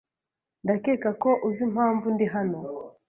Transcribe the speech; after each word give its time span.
Ndakeka 0.63 1.09
ko 1.21 1.29
uzi 1.47 1.61
impamvu 1.67 2.05
ndi 2.13 2.25
hano. 2.33 2.59